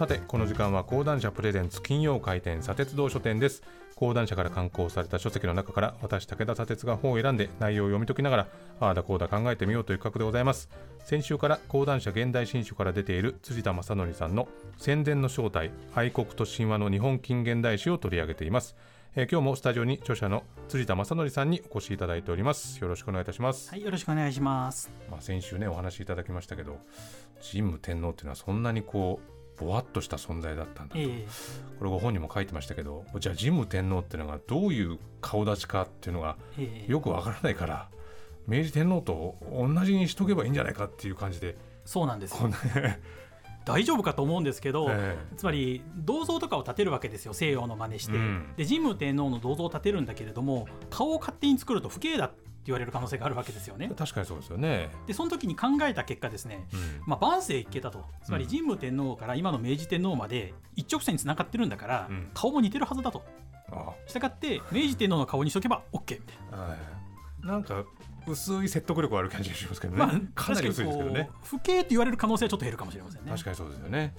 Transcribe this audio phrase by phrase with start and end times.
[0.00, 3.62] さてこの時間は講談社プレゼンツ金曜開店砂鉄道書店です。
[3.96, 8.46] 講談社から刊行された書籍の中から私武田砂鉄が本を選んで内容を読み解きながら
[8.80, 10.70] ああだこうだ考えてみようという企画でございます。
[11.04, 14.48] 先週から講談社現代新書から出ている辻田正則さんの
[14.78, 18.76] 戦前の正体愛国と神話の日本近現代史を取り上げています。
[19.16, 22.80] えー今日もスタジオに著者の辻田正則さんにお越しいただいております。
[22.80, 24.90] よろしくお願いいたします、はい、よろしくお願いします。
[25.10, 26.78] まあ、先週ねお話しいただきましたけど
[27.42, 31.26] 神武天皇っていうのはそんなにこうぼわっとした存在だったんだと、ええ。
[31.78, 36.90] これご本にも書いてましたけどじゃあ神武天皇っていうのがどういう顔立ちかっていうのがええ。
[36.90, 37.88] よくわからないから
[38.46, 41.56] 明治天皇と同じにしとけばいいんじゃないかっていう感じで。
[41.84, 42.36] そうなんです
[43.64, 48.54] 大丈夫かと思うんですけど、えつまり銅像とかを建てるわけですよ西洋の真似して、うん。
[48.56, 52.39] で神武天皇の銅像を建てるんだけれども顔を勝手に作ると不敬だって
[52.70, 53.90] 言われる可能性があるわけですよね。
[53.96, 57.02] 確かにそうですよね、でその時に考えた結果ですねうん。
[57.06, 58.04] まあ、万世一系だと。
[58.24, 62.30] つまり神武天皇から今の明治天皇まで一直線につながってるんだから、うん。
[62.34, 63.22] 顔も似てるはずだと。
[63.72, 66.64] あしたがって明治天皇の顔にしとけば OK みたいな。
[66.64, 66.78] あはい。
[67.46, 67.84] なんか
[68.26, 71.30] 薄い説得力はある感じがしますけどね、まあ、かなり薄いですけどね。
[71.42, 73.30] 不敬って言われる可能性はちょっと減るかもしれませんね。
[73.30, 74.14] 確かにそうですよね、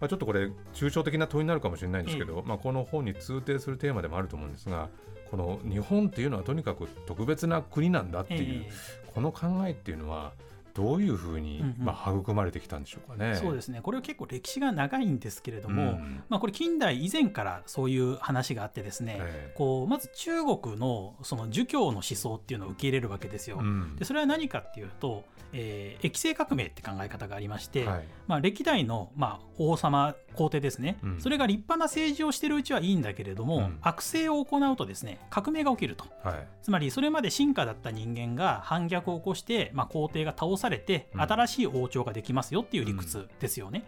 [0.00, 4.88] まあ、ちょっとこれ抽象的な問いになるかもしれないんですけど、まあ、この本に通底するテーマでもあると思うんですが
[5.30, 8.70] この日本っていうのはとにかく特別な国なんだっていう、え。
[9.14, 10.32] この考えっていうのは
[10.80, 11.84] どういうふうに、うんうん。
[11.84, 13.36] まあ、育まれてきたんでしょうかね。
[13.36, 13.80] そうですね。
[13.82, 16.22] これは結構歴史が長いんですけれども、うん。
[16.30, 19.54] まあ、これ近代以前からそういう話があってですね、ええ。
[19.54, 23.58] こうまず中国のその儒教の思想っていうのを受け入れるわけですよ。
[23.60, 23.96] うん。
[23.96, 28.04] でそれは何かっていうと、えー、液政革命って考え方がありまして、はい。
[28.26, 31.20] まあ、歴代の、まあ、王様皇帝ですね、うん。
[31.20, 33.78] それが立派な政治をしてるうちはいいんだけれども、うん。
[33.82, 36.04] 悪政を行うとですね革命が起きると。
[36.22, 36.46] はい。
[36.62, 43.84] つまりそれまで進化だった人間が反逆を起こして、まあ、皇帝が倒されてうん新しい王朝ができますよっていう理屈ですよね。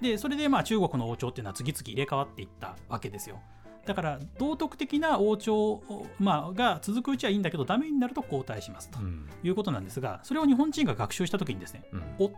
[0.00, 3.40] でそれでまあ中国の王朝っていうのは次々入れ替わっていったわけですよ。
[3.86, 5.80] だから道徳的な王朝、
[6.18, 8.98] まあ、が続くうちはいいんだけどダメになると交代しますと
[9.44, 12.36] いうことなんですがそれを日本人が学習した時にですねうんおっと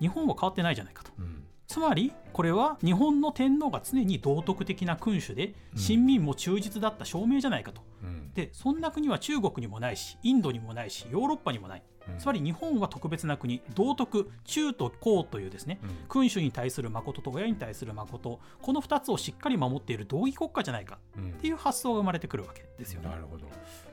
[0.00, 1.12] 日本は変わってないじゃないかと。
[1.18, 5.78] うんつまりこれは日本の天皇が常に道徳的な君主でうん。
[5.78, 7.82] 臣民も忠実だった証明じゃないかと。
[8.02, 8.30] うん。
[8.34, 11.82] でそんな国は中国にもないしインドにもないしヨーロッパにもない。
[12.08, 12.18] うん。
[12.18, 13.60] つまり日本は特別な国。
[13.74, 15.90] 道徳中と高というですねうん。
[16.08, 18.40] 君主に対する誠と親に対する誠。
[18.62, 21.30] この2つをしっかり守っている道義国家じゃないかうん。
[21.30, 23.08] っていう発想が生まれてくるわけですよね。
[23.08, 23.16] な。
[23.16, 23.46] るほど。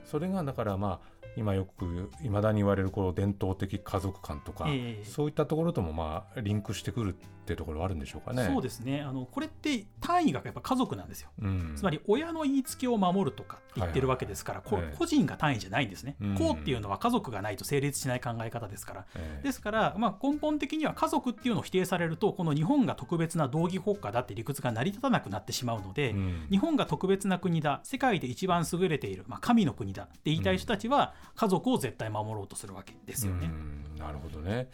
[0.05, 5.05] それがだからまあ今よくいまだに言われるこの伝統的家族観とか、ええ。
[5.05, 8.26] そういったところともまあリンクしてくるってところはあるんでしょうか？
[8.33, 8.45] ね。
[8.45, 11.29] そうですねあのこれって単位がやっぱ家族なんですよ。
[11.41, 16.15] うん、つまり親の言いつけを守るとかって言ってるわけですから、こはいはい個人が単位じゃないんですね。
[16.21, 19.05] うんこうっていうのは家族がないと成立しない考え方ですから。
[19.15, 33.47] ええですから、まあ、根本的には家族っていうのを否定されるとこの日本が特別な道義国家だって理屈が成り立たなくなってしまうので、うん日本が特別な国だ世界で一番優れている、まあ、神の国だって言いたい人たちは家族を絶対守ろうとするわけですよね。
[33.47, 34.69] うんなるほどね。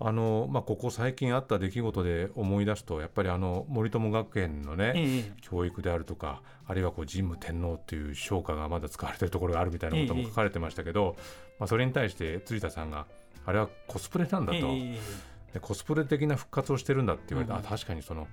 [0.00, 5.32] あのまあ、ここ最近あった出来事で思い出すとやっぱりあの森友学園のね、ええ。
[5.40, 10.26] 教育であるとかあるいはこう神武天皇っていう称価がまだ使われてるところがあるみたいなこともええ。
[10.26, 11.16] 書かれてましたけど、
[11.60, 13.06] まあ、それに対して辻田さんが
[13.46, 14.98] あれはコスプレなんだと、え
[15.52, 17.66] でコスプレ的な復活をしてるんだって言われて、うんうん。
[17.66, 18.26] あ確かにその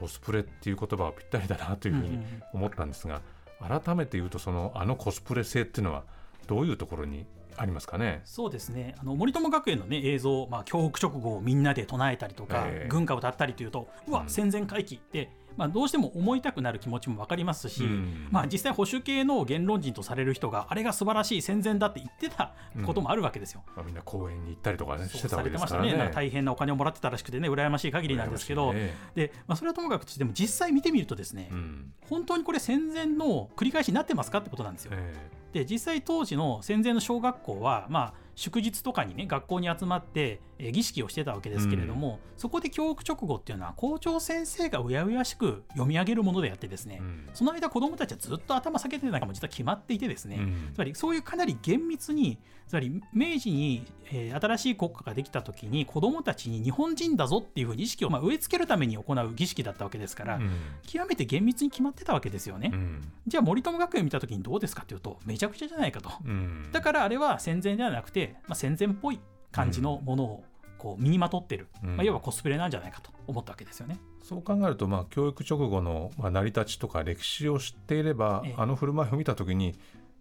[0.00, 2.18] コスプレっていう言葉はぴったりだなというふうに
[2.52, 3.22] 思ったんですが、
[3.60, 6.04] 改めて言うとそのあのコスプレ性っていうのは
[6.46, 7.26] どういうところに
[7.58, 8.22] ありますかね？
[8.24, 8.94] そうですね。
[8.98, 12.88] あの森友学園の、ね、映像、まあ、教北直後をみんなで唱えたりとか、ええ。
[12.88, 14.28] 軍歌を歌ったりというとうわ、うん。
[14.28, 18.28] 戦前回帰って、まあ、どうしても思いたくなる気持ちも分かりますし、うん。
[18.30, 22.52] まあ、実際保守系の言論人とされる人があれが素晴らしい戦前だって言ってた
[22.84, 23.62] こともあるわけですよ。
[23.74, 25.88] まあ、みんな公園に行ったりとかねしてたわけですさからね。
[25.88, 26.26] れてましたね。
[26.26, 28.94] 大変なお金をもらってたらしくてね羨ましい限りなんですけど、ね。
[29.14, 31.92] でまあ、それはともかくとしてでも実際見てみるとですね、うん。
[32.02, 34.92] 本当にこれ戦前の繰り返しになってますかってことなんですよ。
[34.94, 47.28] えで実際当時の戦前の小学校は、まあ、祝日とかにね学校に集まって、えー儀式をしてたわけですけれども、そこで教育直後っていうのは校長先生がうやうやしく読み上げるものであってですね、えうん。
[47.34, 50.70] その間子どもたちはずっと頭下げてたのも実は決まっていてですね、うん。
[50.74, 60.50] つまりそういうかなり厳密につまり明治に、えー新しい国家ができた時に子どもたちに日本人だぞっていうふうに意識を、まあ、植え付けるために行う儀式だったわけですから、うん。
[60.86, 62.70] 極めて厳密に決まってたわけですよね。
[62.72, 63.00] うん。
[63.26, 66.10] じゃあ森友学園見た時にどうですかっていうとめちゃくちゃじゃないかと。
[66.24, 66.68] うん。
[66.72, 69.20] だからあれは戦前ではなくて、まあ、戦前っぽい
[69.52, 70.44] 感じのものを
[70.78, 73.98] こう身にまとってる、うんまあ、いわばコスプレなんじゃないかと思ったわけですよね。
[74.22, 79.74] そう考えると、まあ、教育直後の、まあ、成り立ちとか歴史を知っていれば、ええあの振る舞いを見た時にい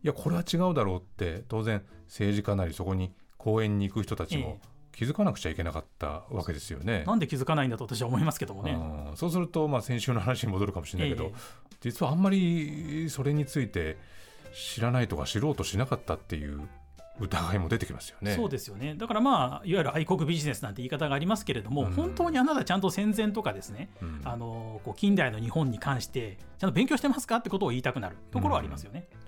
[0.03, 7.03] やこれは違うだろうって当然政治家なりそこに講演に行く人たちもえ気づかなくちゃいけなかったわけですよね。
[7.05, 8.77] なんで気づかないんだと私は思いますけどもね。
[9.15, 11.31] そうすると、まあ、先週の話に戻るかもしれないけど、ええ、
[11.81, 13.97] 実はあんまりそれについて
[14.53, 16.61] 知らないとか知ろうとしなかったっていう
[17.19, 18.33] 疑いも出てきますよね。
[18.35, 18.95] そうですよね。
[18.95, 29.07] だからまあいわゆる愛国ビジネスなんて言い方がありますけれども、うん、本当にあなたちゃんと戦前とかですね、うん、あのこう近代の日本に関してちゃんと勉強してますかってことを言いたくなるところはありますよね。
[29.13, 29.19] うん。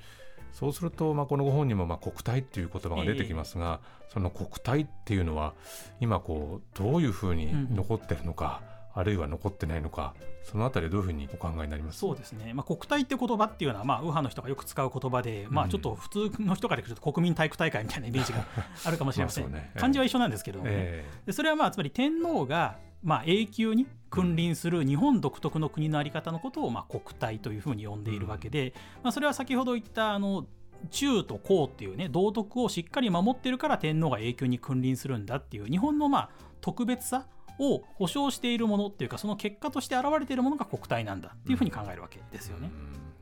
[0.54, 5.54] そうすると、まあ、このご本にもまあ国体っていう言葉が出てきますが、えー、その国体っていうのは
[6.00, 12.00] 今こうどういうふうに残ってるのか、うん、あるいは残ってないのかそのあたりどういうふうにお考えになります？
[12.00, 18.46] そうですね、まあ、国体って言葉っていうのは、まあ、右派の人がよく使う言葉で、まあ、ちょっと普通の人からくると国民体育大会みたいなイメージが
[18.86, 20.72] あるかもしれません、ね、漢字は一緒なんですけども、ね。
[20.74, 28.74] えー、でそれはまあつまり天皇がまあ、永久に君臨する日本独特の国の在り方のことをまあ国体というふうに呼んでいるわけで、
[29.04, 30.48] まあ、それは先ほど言ったあの
[30.90, 36.30] 中と高っていうね道徳をしっかり守ってるから天皇が永久に君臨するんだっていう日本のまあ
[36.60, 37.28] 特別さ
[37.60, 42.72] を保障しているものっていうかその結果として現れているものが国体なんだっていうふうに考えるわけですよね。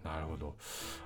[0.03, 0.55] なるほど。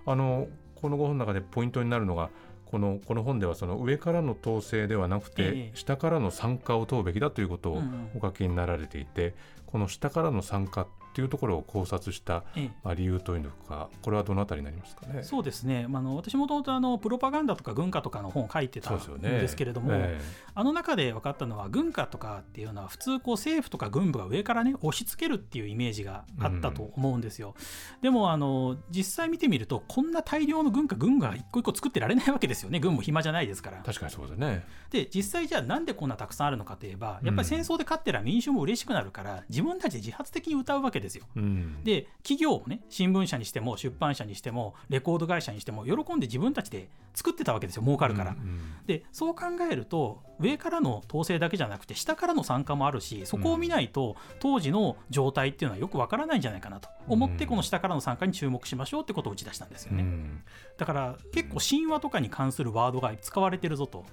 [0.06, 2.30] あのこのご本の中でポイントになるのが
[2.66, 7.82] このこの本ではその上からの統制ではなくて、ええ、下からの参加を問うべきだということを
[8.16, 9.34] お書きになられていて、うんうん、
[9.66, 12.44] この下からの参加っっていうところを考察した、
[12.84, 15.24] まあ、理由というのかこれはどのあたりになりますかね？
[15.24, 19.98] そうですね、まあ、の私もともとあのプロパガンダとか軍歌とかの本を書いてたんですけれども、ね。
[20.00, 27.56] えー、あの中で分かったのは軍歌とかっていうのは普通こう政府とか軍部が上からね押し付けるっていうイメージがあったと思うんですよ、
[27.96, 32.80] うん、でもあの実際見てみるとこんな大量の軍歌軍が一個一個作ってられないわけですよね。
[32.80, 33.82] 軍も暇じゃないですから。
[33.84, 34.66] 確かにそうだね。
[34.92, 41.84] で実際じゃあなんでこんなたくさんあるのかといえばやっぱり戦争で勝ってら民衆も嬉しくなるから自分たちで自発的に歌うわけですよ、うん。
[41.84, 48.32] で企業もね新聞社にしても出版社にしてもレコード会社にしても喜んで自分たちで作ってたわけですよ儲かるから。
[48.32, 56.90] うんうん、でそう考えると上からの統制だけじゃなくて下からの参加もあるしそこを見ないと当時の状態っていうのはよくわからないんじゃないかなと。
[57.08, 60.04] 思ってこの下からの参加に注目しましょうってことを打ち出したんですよね。
[60.04, 60.42] うん、
[60.78, 64.06] だから結構神話とかに関するワードが使われてるぞと。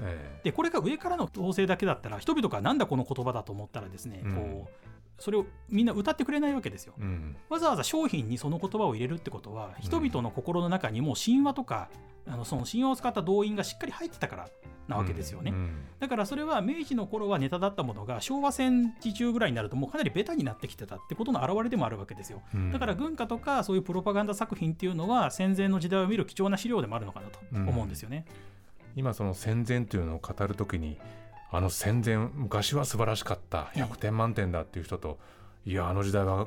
[0.42, 4.86] でこれが上からの統制だけだったら人々がなんだこの言葉だと思ったらですね、こう
[5.18, 11.88] それをみんな歌ってくれないわけですよ、うん、わざわざ商品にその言葉を入れるってことは人々の心の中にも神話とか、
[12.26, 14.48] あのその神話を使った動員がしっかり入ってたから
[14.88, 22.42] なわけですよね、うんうん、だからそれは明治の頃はネタだったものが昭和戦時中ぐらいになるともうかなりベタになってきてたってことの表れでもあるわけですよ、
[22.72, 28.24] だから軍歌とかそういうプロパガンダ作品っていうのは戦前の時代を見る貴重な資料でもあるのかなと思うんですよね、
[28.94, 30.98] 今その戦前というのを語るときに
[31.56, 33.70] あの戦前昔は素晴らしかった。
[33.74, 35.18] 100点満点だっていう人と、
[35.64, 36.46] いやあの時代は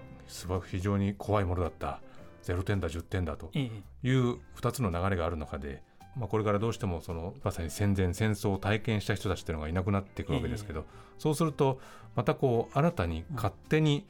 [0.69, 2.00] 非常に怖いものだった。
[2.44, 3.50] 0点だ10点だと。
[3.56, 3.67] い
[4.11, 5.81] う2つの流れがある中で、
[6.15, 10.85] まあ、これからどうしてもそのまさに戦前戦争を体験した人たちっていうのがいなくなっていくわけですけど、
[11.17, 11.79] そうすると
[12.15, 14.06] またこう新たに勝手に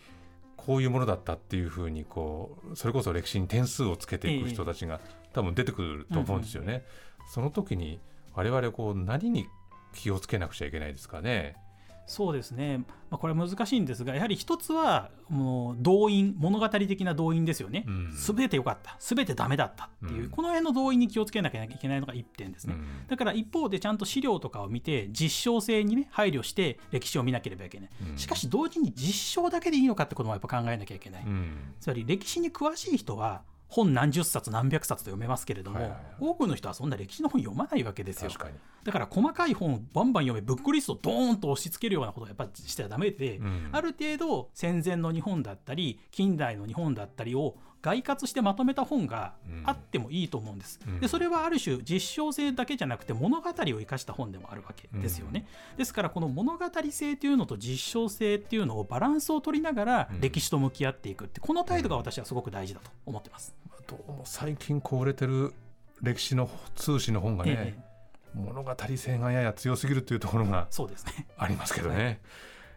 [0.57, 4.99] こういうものだったっていうふうにこうそれこそ歴史に点数をつけていく人たちが
[5.31, 6.83] 多分出てくると思うんですよね。
[7.33, 8.01] その時に
[8.35, 9.47] 我々こう何に
[9.94, 11.56] 気をつけなくちゃいけないですかね。
[12.09, 31.25] そうですね、まあ、これは難しいんですが、やはり一つはもう動員、物語的な動員ですよね、す、べ、てよかった、すべてだめだったっていう、うん、この辺の動員に気をつけなきゃいけないのが1点ですね、うん、だから一方でちゃんと資料とかを見て、実証性に、ね、配慮して歴史を見なければいけない、しかし同時に実証だけでいいのかってこともやっぱ考えなきゃいけない、
[31.80, 38.31] つまり歴史に詳しい人は、本何十冊何百冊と読めますけれども、はいはいはい、多くの人はそんな歴史の本読まないわけですよ。
[38.83, 49.33] だから細かい本をバンバン読めブックリストをドーンと押し付けるようなことをやっぱりしてはダメで、うん、ある程度戦前の日本だったり近代の日本だったりを概括してまとめた本が
[49.64, 50.80] あってもいいと思うんです。
[51.00, 55.45] でそれはある種実証性だけじゃなくて物語を生かした本でもあるわけですよね。
[55.78, 63.56] ですからこの物語性というのと実証性っていうのをバランスを取りながら歴史と向き合っていくってこの態度が私はすごく大事だと思ってます。
[63.88, 65.54] どうも最近こう売れてる
[66.02, 67.83] 歴史の通史の本がね、ええ、
[68.36, 70.68] 物語性がやや強すぎるというところが
[71.38, 72.21] ありますけどね。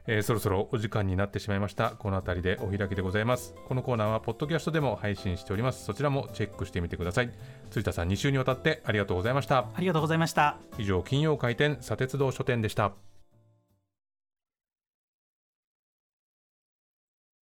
[0.06, 1.90] えー、そろそろお時間になってしまいました。
[1.90, 3.54] この辺りでお開きでございます。
[3.68, 5.84] このコーナーはポッドキャストでも配信しております。
[5.84, 7.30] そちらもチェックしてみてください。
[7.70, 9.58] 辻田さん2週にわたってありがとうございました。
[9.74, 10.56] ありがとうございました。
[10.78, 13.11] 以上金曜開店砂鉄道書店でした